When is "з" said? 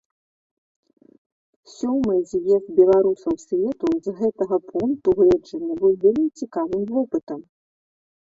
4.07-4.15